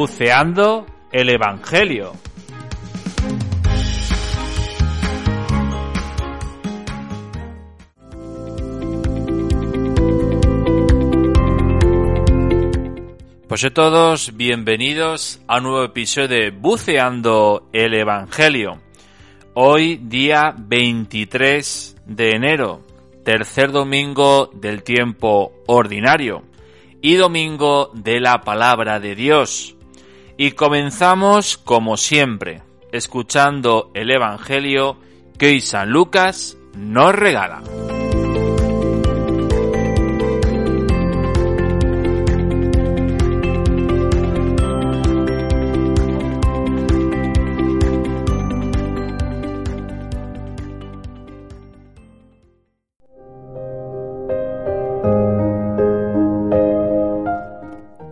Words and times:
Buceando 0.00 0.86
el 1.12 1.28
Evangelio. 1.28 2.14
Pues 13.46 13.62
a 13.62 13.70
todos, 13.74 14.34
bienvenidos 14.38 15.42
a 15.46 15.58
un 15.58 15.64
nuevo 15.64 15.84
episodio 15.84 16.28
de 16.28 16.50
Buceando 16.50 17.68
el 17.74 17.92
Evangelio. 17.92 18.80
Hoy 19.52 19.98
día 19.98 20.54
23 20.56 21.96
de 22.06 22.30
enero, 22.30 22.80
tercer 23.22 23.70
domingo 23.70 24.48
del 24.54 24.82
tiempo 24.82 25.52
ordinario 25.66 26.44
y 27.02 27.16
domingo 27.16 27.90
de 27.92 28.18
la 28.18 28.40
palabra 28.40 28.98
de 28.98 29.14
Dios. 29.14 29.76
Y 30.42 30.52
comenzamos 30.52 31.58
como 31.58 31.98
siempre, 31.98 32.62
escuchando 32.92 33.90
el 33.92 34.10
Evangelio 34.10 34.96
que 35.36 35.48
hoy 35.48 35.60
San 35.60 35.90
Lucas 35.90 36.56
nos 36.74 37.14
regala. 37.14 37.62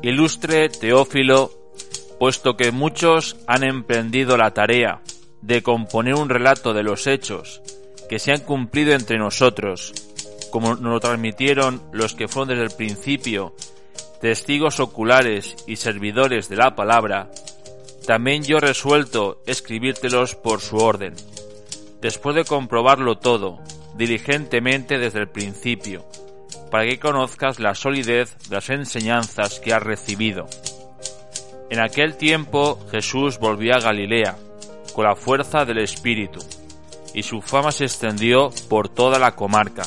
Ilustre 0.03 0.69
Teófilo, 0.69 1.58
puesto 2.19 2.57
que 2.57 2.73
muchos 2.73 3.37
han 3.47 3.65
emprendido 3.65 4.37
la 4.37 4.53
tarea 4.53 5.03
de 5.41 5.63
componer 5.63 6.15
un 6.15 6.29
relato 6.29 6.75
de 6.75 6.83
los 6.83 7.07
hechos 7.07 7.63
que 8.09 8.19
se 8.19 8.33
han 8.33 8.41
cumplido 8.41 8.93
entre 8.93 9.19
nosotros, 9.19 9.93
como 10.51 10.71
nos 10.71 10.93
lo 10.93 11.01
transmitieron 11.01 11.83
los 11.93 12.15
que 12.15 12.29
fueron 12.29 12.49
desde 12.49 12.65
el 12.65 12.77
principio 12.77 13.55
testigos 14.21 14.81
oculares 14.81 15.57
y 15.67 15.77
servidores 15.77 16.49
de 16.49 16.57
la 16.57 16.75
palabra, 16.75 17.31
también 18.07 18.43
yo 18.43 18.59
resuelto 18.59 19.43
escribírtelos 19.47 20.35
por 20.35 20.61
su 20.61 20.79
orden, 20.79 21.15
después 22.01 22.35
de 22.35 22.45
comprobarlo 22.45 23.19
todo, 23.19 23.61
diligentemente 23.97 24.99
desde 24.99 25.21
el 25.21 25.29
principio, 25.29 26.05
para 26.71 26.87
que 26.87 26.99
conozcas 26.99 27.61
la 27.61 27.75
solidez 27.75 28.37
de 28.49 28.57
las 28.57 28.71
enseñanzas 28.71 29.61
que 29.61 29.73
has 29.73 29.83
recibido. 29.83 30.49
En 31.71 31.81
aquel 31.81 32.17
tiempo 32.17 32.79
Jesús 32.91 33.39
volvió 33.39 33.75
a 33.75 33.81
Galilea, 33.81 34.37
con 34.95 35.05
la 35.05 35.17
fuerza 35.17 35.65
del 35.65 35.79
Espíritu, 35.79 36.41
y 37.15 37.23
su 37.23 37.41
fama 37.41 37.73
se 37.73 37.85
extendió 37.85 38.51
por 38.69 38.89
toda 38.89 39.19
la 39.19 39.35
comarca. 39.35 39.83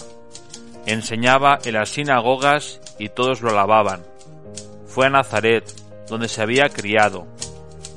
Enseñaba 0.85 1.59
en 1.63 1.73
las 1.73 1.89
sinagogas 1.89 2.79
y 2.97 3.09
todos 3.09 3.41
lo 3.41 3.49
alababan. 3.49 4.03
Fue 4.85 5.07
a 5.07 5.09
Nazaret, 5.09 5.63
donde 6.07 6.27
se 6.27 6.41
había 6.41 6.69
criado. 6.69 7.27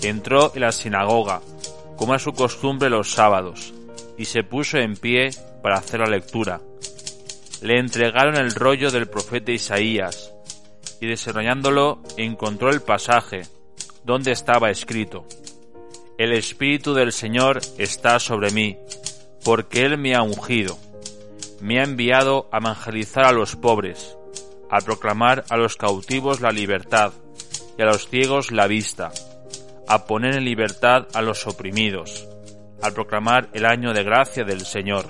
Entró 0.02 0.52
en 0.54 0.62
la 0.62 0.72
sinagoga, 0.72 1.40
como 1.96 2.14
es 2.14 2.22
su 2.22 2.32
costumbre 2.32 2.90
los 2.90 3.12
sábados, 3.12 3.72
y 4.18 4.26
se 4.26 4.44
puso 4.44 4.78
en 4.78 4.96
pie 4.96 5.30
para 5.62 5.76
hacer 5.76 6.00
la 6.00 6.06
lectura 6.06 6.60
le 7.64 7.78
entregaron 7.78 8.36
el 8.36 8.54
rollo 8.54 8.90
del 8.90 9.06
profeta 9.06 9.50
Isaías, 9.50 10.30
y 11.00 11.06
desarrollándolo 11.06 12.02
encontró 12.18 12.68
el 12.68 12.82
pasaje 12.82 13.42
donde 14.04 14.32
estaba 14.32 14.70
escrito, 14.70 15.26
El 16.18 16.32
Espíritu 16.32 16.94
del 16.94 17.12
Señor 17.12 17.60
está 17.78 18.18
sobre 18.20 18.50
mí, 18.50 18.76
porque 19.44 19.82
Él 19.82 19.98
me 19.98 20.14
ha 20.14 20.22
ungido, 20.22 20.78
me 21.60 21.80
ha 21.80 21.84
enviado 21.84 22.48
a 22.52 22.58
evangelizar 22.58 23.24
a 23.24 23.32
los 23.32 23.56
pobres, 23.56 24.16
a 24.70 24.80
proclamar 24.80 25.44
a 25.48 25.56
los 25.56 25.76
cautivos 25.76 26.40
la 26.40 26.50
libertad 26.50 27.12
y 27.78 27.82
a 27.82 27.86
los 27.86 28.08
ciegos 28.08 28.52
la 28.52 28.66
vista, 28.66 29.12
a 29.88 30.06
poner 30.06 30.36
en 30.36 30.44
libertad 30.44 31.06
a 31.14 31.22
los 31.22 31.46
oprimidos, 31.46 32.28
a 32.82 32.90
proclamar 32.90 33.48
el 33.52 33.64
año 33.66 33.92
de 33.92 34.04
gracia 34.04 34.44
del 34.44 34.60
Señor. 34.66 35.06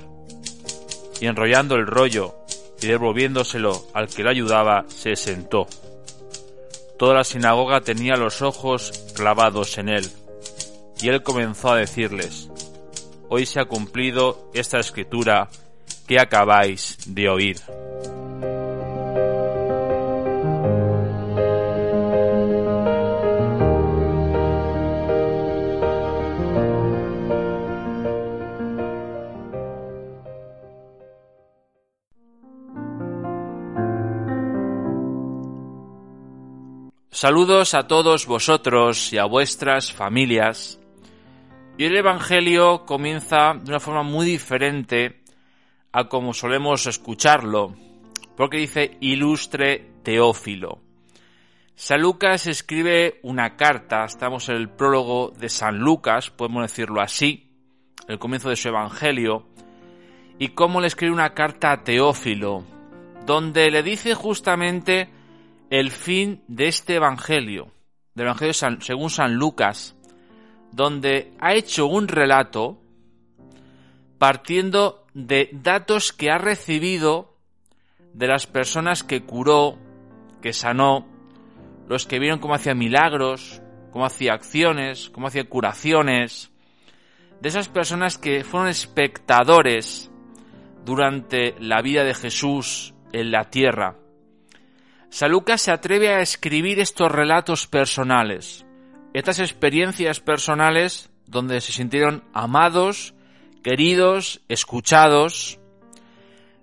Y 1.21 1.27
enrollando 1.27 1.77
el 1.77 1.87
rollo 1.87 2.35
y 2.81 2.87
devolviéndoselo 2.87 3.87
al 3.95 4.09
que 4.09 4.23
le 4.23 4.31
ayudaba, 4.31 4.85
se 4.89 5.17
sentó. 5.17 5.67
Toda 6.99 7.15
la 7.15 7.25
sinagoga 7.25 7.81
tenía 7.81 8.15
los 8.15 8.43
ojos 8.43 8.93
clavados 9.15 9.79
en 9.79 9.89
él, 9.89 10.11
y 11.01 11.09
él 11.09 11.23
comenzó 11.23 11.73
a 11.73 11.77
decirles, 11.77 12.51
Hoy 13.29 13.47
se 13.47 13.61
ha 13.61 13.65
cumplido 13.65 14.51
esta 14.55 14.79
escritura 14.79 15.49
que 16.07 16.21
acabáis 16.21 16.99
de 17.07 17.29
oír. 17.29 17.61
Saludos 37.25 37.73
a 37.73 37.87
todos 37.87 38.27
vosotros 38.27 39.11
y 39.15 39.17
a 39.17 39.25
vuestras 39.25 39.95
familias. 39.95 40.79
Y 41.79 41.87
el 41.87 41.97
Evangelio 41.97 42.85
comienza 42.85 43.55
de 43.55 43.71
una 43.71 43.81
forma 43.81 44.03
muy 44.03 44.27
diferente 44.27 45.23
a 45.91 46.07
como 46.11 46.35
solemos 46.35 46.87
escucharlo, 46.87 47.77
porque 48.37 48.59
dice 48.59 48.99
ilustre 49.01 49.91
Teófilo. 50.03 50.83
San 51.75 52.03
Lucas 52.03 52.47
escribe 52.47 53.21
una 53.23 53.57
carta, 53.57 54.05
estamos 54.05 54.51
en 54.51 54.57
el 54.57 54.69
prólogo 54.69 55.31
de 55.31 55.49
San 55.49 55.79
Lucas, 55.79 56.29
podemos 56.29 56.65
decirlo 56.65 57.01
así, 57.01 57.49
el 58.07 58.19
comienzo 58.19 58.51
de 58.51 58.57
su 58.57 58.69
Evangelio, 58.69 59.47
y 60.39 60.49
cómo 60.49 60.83
le 60.83 60.89
escribe 60.89 61.15
una 61.15 61.33
carta 61.33 61.73
a 61.73 61.85
Teófilo, 61.85 62.65
donde 63.25 63.71
le 63.71 63.83
dice 63.83 64.13
justamente 64.13 65.24
el 65.71 65.91
fin 65.91 66.43
de 66.49 66.69
este 66.69 66.97
Evangelio, 66.97 67.73
del 68.15 68.27
Evangelio 68.27 68.55
según 68.81 69.11
San 69.11 69.35
Lucas, 69.35 69.97
donde 70.73 71.33
ha 71.41 71.55
hecho 71.55 71.87
un 71.87 72.09
relato 72.09 72.81
partiendo 74.19 75.07
de 75.15 75.51
datos 75.53 76.13
que 76.13 76.31
ha 76.31 76.39
recibido 76.39 77.37
de 78.13 78.27
las 78.27 78.47
personas 78.47 79.03
que 79.03 79.23
curó, 79.23 79.79
que 80.43 80.53
sanó, 80.53 81.07
los 81.89 82.07
que 82.07 82.19
vieron 82.19 82.39
cómo 82.39 82.55
hacía 82.55 82.75
milagros, 82.75 83.61
cómo 83.91 84.07
hacía 84.07 84.35
acciones, 84.35 85.11
cómo 85.11 85.29
hacía 85.29 85.49
curaciones, 85.49 86.51
de 87.41 87.49
esas 87.49 87.69
personas 87.69 88.19
que 88.19 88.45
fueron 88.45 88.69
espectadores 88.69 90.11
durante 90.85 91.55
la 91.61 91.83
vida 91.83 92.05
de 92.05 92.15
Jesús 92.15 92.95
en 93.13 93.31
la 93.31 93.51
tierra 93.51 93.97
San 95.15 95.31
Lucas 95.31 95.63
se 95.63 95.71
atreve 95.71 96.13
a 96.13 96.23
escribir 96.23 96.81
estos 96.81 97.09
relatos 97.09 97.69
personales, 97.69 98.67
estas 99.13 99.39
experiencias 99.39 100.19
personales 100.19 101.09
donde 101.29 101.61
se 101.61 101.71
sintieron 101.71 102.25
amados, 102.33 103.15
queridos, 103.63 104.43
escuchados. 104.49 105.61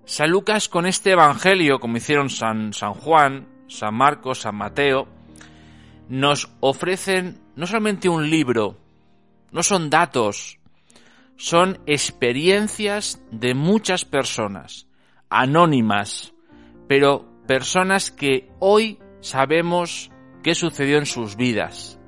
San 0.04 0.28
Lucas 0.30 0.68
con 0.68 0.84
este 0.84 1.12
Evangelio, 1.12 1.80
como 1.80 1.96
hicieron 1.96 2.28
San, 2.28 2.74
San 2.74 2.92
Juan, 2.92 3.48
San 3.68 3.94
Marcos, 3.94 4.40
San 4.40 4.56
Mateo, 4.56 5.08
nos 6.10 6.50
ofrecen 6.60 7.40
no 7.56 7.66
solamente 7.66 8.10
un 8.10 8.28
libro, 8.28 8.76
no 9.50 9.62
son 9.62 9.88
datos, 9.88 10.58
son 11.36 11.80
experiencias 11.86 13.18
de 13.30 13.54
muchas 13.54 14.04
personas, 14.04 14.88
anónimas, 15.30 16.34
pero 16.86 17.31
personas 17.46 18.10
que 18.10 18.48
hoy 18.58 18.98
sabemos 19.20 20.10
qué 20.42 20.54
sucedió 20.54 20.98
en 20.98 21.06
sus 21.06 21.36
vidas. 21.36 21.98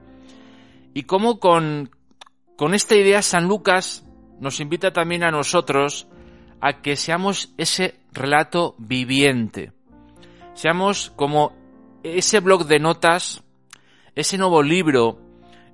Y 0.93 1.05
cómo 1.05 1.41
con, 1.41 1.91
con 2.57 2.75
esta 2.75 2.95
idea 2.95 3.23
San 3.23 3.49
Lucas 3.49 4.05
nos 4.41 4.61
invita 4.61 4.93
también 4.93 5.25
a 5.25 5.31
nosotros 5.31 6.09
a 6.61 6.81
que 6.81 6.97
seamos 6.97 7.53
ese 7.57 7.95
relato 8.13 8.75
viviente. 8.79 9.73
Seamos 10.55 11.13
como 11.17 11.53
ese 12.03 12.41
blog 12.41 12.67
de 12.67 12.79
notas, 12.79 13.43
ese 14.15 14.39
nuevo 14.39 14.63
libro 14.63 15.19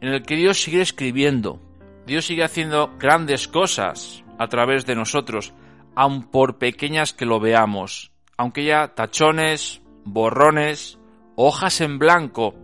en 0.01 0.09
el 0.09 0.23
que 0.23 0.37
Dios 0.37 0.63
sigue 0.63 0.81
escribiendo. 0.81 1.61
Dios 2.06 2.25
sigue 2.25 2.45
haciendo 2.45 2.97
grandes 2.99 3.47
cosas 3.47 4.25
a 4.39 4.49
través 4.49 4.87
de 4.87 4.95
nosotros, 4.95 5.53
aun 5.95 6.31
por 6.31 6.59
pequeñas 6.59 7.13
que 7.13 7.27
lo 7.27 7.41
veamos 7.41 8.10
aunque 8.41 8.65
ya 8.65 8.95
tachones, 8.95 9.83
borrones, 10.07 10.99
hojas 11.37 11.83
en 11.83 11.99
blanco, 11.99 12.55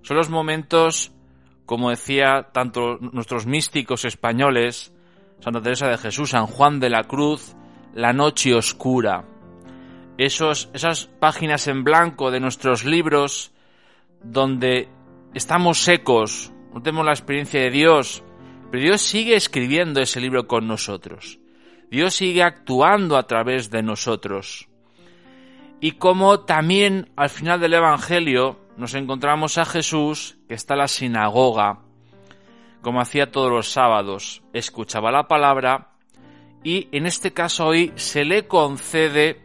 son 0.00 0.16
los 0.16 0.30
momentos 0.30 1.12
como 1.66 1.90
decía 1.90 2.48
tanto 2.54 2.96
nuestros 2.96 3.44
místicos 3.44 4.06
españoles, 4.06 4.90
Santa 5.40 5.60
Teresa 5.60 5.88
de 5.88 5.98
Jesús, 5.98 6.30
San 6.30 6.46
Juan 6.46 6.80
de 6.80 6.88
la 6.88 7.04
Cruz, 7.04 7.54
la 7.92 8.14
noche 8.14 8.54
oscura. 8.54 9.26
Esos, 10.16 10.70
esas 10.72 11.04
páginas 11.04 11.68
en 11.68 11.84
blanco 11.84 12.30
de 12.30 12.40
nuestros 12.40 12.86
libros 12.86 13.52
donde 14.24 14.88
estamos 15.34 15.76
secos, 15.76 16.54
no 16.72 16.80
tenemos 16.80 17.04
la 17.04 17.12
experiencia 17.12 17.60
de 17.60 17.70
Dios, 17.70 18.24
pero 18.70 18.82
Dios 18.82 19.02
sigue 19.02 19.36
escribiendo 19.36 20.00
ese 20.00 20.22
libro 20.22 20.46
con 20.46 20.66
nosotros. 20.66 21.38
Dios 21.90 22.14
sigue 22.14 22.42
actuando 22.42 23.18
a 23.18 23.26
través 23.26 23.70
de 23.70 23.82
nosotros. 23.82 24.70
Y 25.82 25.92
como 25.92 26.38
también 26.38 27.10
al 27.16 27.28
final 27.28 27.58
del 27.58 27.74
Evangelio 27.74 28.60
nos 28.76 28.94
encontramos 28.94 29.58
a 29.58 29.64
Jesús 29.64 30.38
que 30.46 30.54
está 30.54 30.74
en 30.74 30.78
la 30.78 30.86
sinagoga, 30.86 31.80
como 32.82 33.00
hacía 33.00 33.32
todos 33.32 33.50
los 33.50 33.72
sábados, 33.72 34.44
escuchaba 34.52 35.10
la 35.10 35.26
palabra 35.26 35.88
y 36.62 36.86
en 36.92 37.04
este 37.04 37.32
caso 37.32 37.66
hoy 37.66 37.92
se 37.96 38.24
le 38.24 38.46
concede 38.46 39.40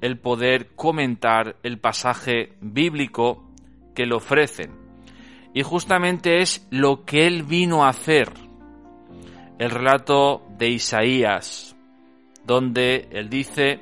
el 0.00 0.16
poder 0.16 0.76
comentar 0.76 1.56
el 1.64 1.80
pasaje 1.80 2.52
bíblico 2.60 3.50
que 3.92 4.06
le 4.06 4.14
ofrecen. 4.14 4.70
Y 5.54 5.64
justamente 5.64 6.40
es 6.40 6.68
lo 6.70 7.04
que 7.04 7.26
él 7.26 7.42
vino 7.42 7.84
a 7.84 7.88
hacer. 7.88 8.32
El 9.58 9.70
relato 9.70 10.46
de 10.56 10.68
Isaías, 10.68 11.74
donde 12.46 13.08
él 13.10 13.28
dice, 13.28 13.80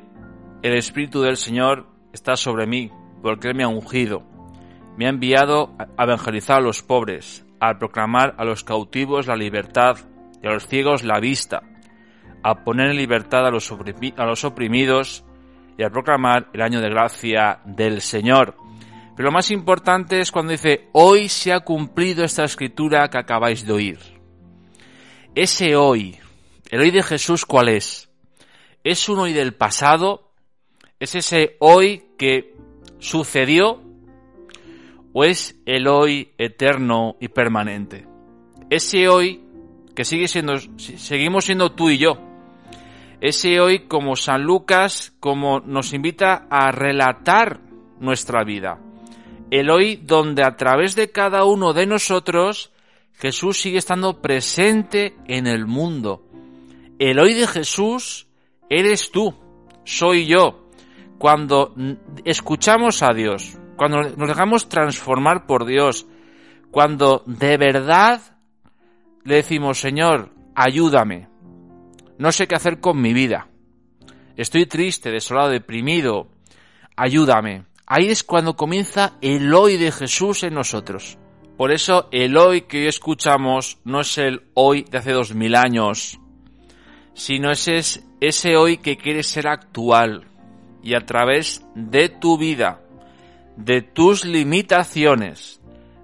el 0.63 0.75
Espíritu 0.75 1.21
del 1.21 1.37
Señor 1.37 1.87
está 2.13 2.37
sobre 2.37 2.67
mí, 2.67 2.91
porque 3.23 3.49
él 3.49 3.55
me 3.55 3.65
ha 3.65 3.69
ungido. 3.69 4.23
Me 4.97 5.07
ha 5.07 5.11
enviado 5.11 5.77
a 5.79 6.05
evangelizar 6.05 6.59
a 6.59 6.63
los 6.63 6.83
pobres, 6.83 7.47
a 7.61 7.79
proclamar 7.79 8.35
a 8.39 8.45
los 8.45 8.65
cautivos 8.65 9.27
la 9.27 9.37
libertad 9.37 9.97
y 10.43 10.47
a 10.47 10.53
los 10.53 10.67
ciegos 10.67 11.05
la 11.05 11.21
vista, 11.21 11.63
a 12.43 12.65
poner 12.65 12.91
en 12.91 12.97
libertad 12.97 13.47
a 13.47 13.51
los, 13.51 13.71
oprimidos 14.45 15.25
y 15.77 15.83
a 15.83 15.91
proclamar 15.91 16.49
el 16.53 16.63
año 16.63 16.81
de 16.81 16.91
gracia 16.91 17.61
del 17.65 18.01
Señor. 18.01 18.57
Pero 19.17 19.29
lo 19.31 19.33
más 19.33 19.51
importante 19.51 20.21
es 20.21 20.31
cuando 20.31 20.53
dice, 20.53 20.89
hoy 20.93 21.29
se 21.29 21.53
ha 21.53 21.61
cumplido 21.61 22.25
esta 22.25 22.45
escritura 22.45 23.09
que 23.09 23.19
acabáis 23.19 23.67
de 23.67 23.73
oír. 23.73 23.99
Ese 25.35 25.77
hoy, 25.77 26.19
el 26.71 26.81
hoy 26.81 26.91
de 26.91 27.03
Jesús, 27.03 27.45
¿cuál 27.45 27.69
es? 27.69 28.11
¿Es 28.85 29.09
un 29.09 29.19
hoy 29.19 29.33
del 29.33 29.55
pasado? 29.55 30.28
¿Es 31.01 31.15
ese 31.15 31.57
hoy 31.61 32.05
que 32.19 32.55
sucedió? 32.99 33.83
¿O 35.13 35.25
es 35.25 35.61
el 35.67 35.87
hoy 35.87 36.33
eterno 36.39 37.17
y 37.21 37.29
permanente? 37.29 38.07
Ese 38.71 39.09
hoy 39.09 39.43
que 39.95 40.05
sigue 40.05 40.29
siendo, 40.29 40.55
seguimos 40.77 41.45
siendo 41.45 41.73
tú 41.73 41.91
y 41.91 41.99
yo. 41.99 42.19
Ese 43.21 43.61
hoy 43.61 43.87
como 43.89 44.17
San 44.17 44.43
Lucas, 44.43 45.13
como 45.19 45.61
nos 45.61 45.93
invita 45.93 46.47
a 46.51 46.71
relatar 46.71 47.61
nuestra 47.99 48.45
vida 48.45 48.81
el 49.51 49.71
hoy 49.71 49.97
donde 49.97 50.45
a 50.45 50.57
través 50.57 50.95
de 50.95 51.11
cada 51.11 51.45
uno 51.45 51.73
de 51.73 51.87
nosotros 51.87 52.71
Jesús 53.15 53.61
sigue 53.61 53.79
estando 53.79 54.21
presente 54.21 55.17
en 55.27 55.47
el 55.47 55.67
mundo. 55.67 56.25
El 56.99 57.19
hoy 57.19 57.35
de 57.35 57.47
Jesús 57.47 58.27
eres 58.69 59.11
tú, 59.11 59.35
soy 59.85 60.27
yo. 60.27 60.68
Cuando 61.19 61.75
escuchamos 62.25 63.03
a 63.03 63.13
Dios, 63.13 63.59
cuando 63.77 64.03
nos 64.03 64.29
dejamos 64.29 64.69
transformar 64.69 65.47
por 65.47 65.67
Dios, 65.67 66.07
cuando 66.71 67.25
de 67.27 67.57
verdad 67.57 68.21
le 69.25 69.37
decimos, 69.37 69.81
Señor, 69.81 70.31
ayúdame, 70.55 71.29
no 72.19 72.31
sé 72.31 72.47
qué 72.47 72.55
hacer 72.55 72.81
con 72.81 73.01
mi 73.01 73.13
vida, 73.13 73.49
estoy 74.37 74.67
triste, 74.67 75.11
desolado, 75.11 75.51
deprimido, 75.51 76.29
ayúdame. 76.97 77.65
Ahí 77.87 78.09
es 78.09 78.23
cuando 78.23 78.55
comienza 78.55 79.15
el 79.21 79.53
hoy 79.55 79.77
de 79.77 79.91
Jesús 79.91 80.43
en 80.43 80.55
nosotros. 80.55 81.19
Por 81.57 81.73
eso 81.73 82.09
el 82.13 82.37
hoy 82.37 82.63
que 82.63 82.83
hoy 82.83 82.87
escuchamos 82.87 83.79
no 83.85 84.03
es 84.03 84.19
el 84.19 84.43
hoy 84.55 84.85
de 84.85 84.99
hace 84.99 85.13
dos 85.13 85.35
mil 85.35 85.57
años, 85.57 86.21
sino 87.15 87.51
ese, 87.51 87.79
es 87.79 88.05
ese 88.21 88.57
hoy 88.57 88.77
que 88.77 88.97
quiere 88.97 89.23
ser 89.23 89.49
actual 89.49 90.29
y 90.83 90.95
a 90.95 91.01
través 91.01 91.67
de 91.75 92.09
tu 92.09 92.39
vida, 92.39 92.81
de 93.57 93.83
tus 93.83 94.25
limitaciones, 94.25 95.61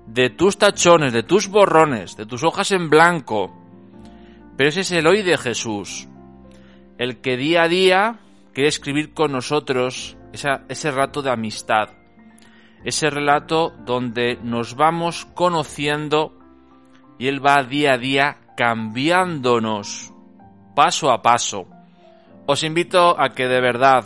de 0.06 0.30
tus 0.30 0.58
tachones, 0.58 1.12
de 1.12 1.22
tus 1.22 1.48
borrones, 1.48 2.16
de 2.16 2.26
tus 2.26 2.42
hojas 2.42 2.72
en 2.72 2.90
blanco. 2.90 3.54
Pero 4.56 4.68
ese 4.68 4.80
es 4.80 4.92
el 4.92 5.06
hoy 5.06 5.22
de 5.22 5.36
Jesús, 5.36 6.08
el 6.98 7.20
que 7.20 7.36
día 7.36 7.62
a 7.62 7.68
día 7.68 8.20
quiere 8.52 8.68
escribir 8.68 9.14
con 9.14 9.32
nosotros 9.32 10.16
ese 10.32 10.90
rato 10.90 11.22
de 11.22 11.30
amistad, 11.30 11.90
ese 12.84 13.10
relato 13.10 13.72
donde 13.84 14.38
nos 14.42 14.76
vamos 14.76 15.26
conociendo 15.34 16.38
y 17.18 17.28
Él 17.28 17.44
va 17.44 17.62
día 17.62 17.94
a 17.94 17.98
día 17.98 18.38
cambiándonos 18.56 20.12
paso 20.74 21.10
a 21.10 21.22
paso. 21.22 21.66
Os 22.46 22.62
invito 22.62 23.18
a 23.18 23.30
que 23.30 23.46
de 23.46 23.60
verdad 23.60 24.04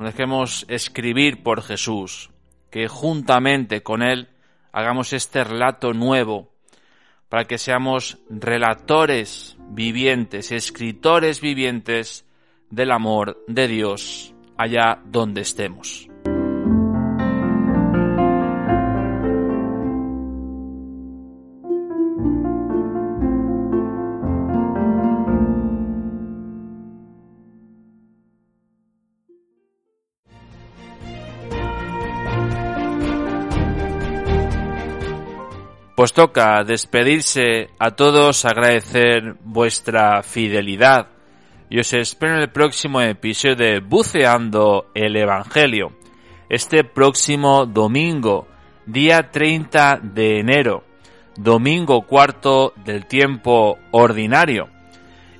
nos 0.00 0.14
dejemos 0.14 0.64
escribir 0.68 1.42
por 1.42 1.60
Jesús, 1.62 2.30
que 2.70 2.88
juntamente 2.88 3.82
con 3.82 4.02
Él 4.02 4.28
hagamos 4.72 5.12
este 5.12 5.44
relato 5.44 5.92
nuevo, 5.92 6.54
para 7.28 7.44
que 7.44 7.58
seamos 7.58 8.18
relatores 8.30 9.58
vivientes, 9.68 10.52
escritores 10.52 11.42
vivientes 11.42 12.24
del 12.70 12.92
amor 12.92 13.44
de 13.46 13.68
Dios 13.68 14.34
allá 14.56 15.02
donde 15.04 15.42
estemos. 15.42 16.09
Pues 36.00 36.14
toca 36.14 36.64
despedirse 36.64 37.68
a 37.78 37.90
todos, 37.90 38.46
agradecer 38.46 39.34
vuestra 39.44 40.22
fidelidad 40.22 41.08
y 41.68 41.78
os 41.78 41.92
espero 41.92 42.36
en 42.36 42.40
el 42.40 42.48
próximo 42.48 43.02
episodio 43.02 43.54
de 43.54 43.80
Buceando 43.80 44.86
el 44.94 45.14
Evangelio. 45.14 45.92
Este 46.48 46.84
próximo 46.84 47.66
domingo, 47.66 48.48
día 48.86 49.30
30 49.30 50.00
de 50.02 50.40
enero, 50.40 50.84
domingo 51.36 52.06
cuarto 52.06 52.72
del 52.82 53.04
tiempo 53.04 53.76
ordinario. 53.90 54.70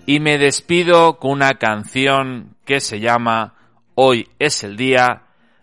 Y 0.04 0.20
me 0.20 0.36
despido 0.36 1.18
con 1.18 1.30
una 1.30 1.54
canción 1.54 2.54
que 2.66 2.80
se 2.80 3.00
llama 3.00 3.54
Hoy 3.94 4.28
es 4.38 4.62
el 4.62 4.76
día 4.76 5.22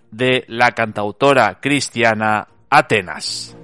de 0.09 0.43
la 0.47 0.71
cantautora 0.71 1.59
cristiana 1.61 2.47
Atenas. 2.71 3.56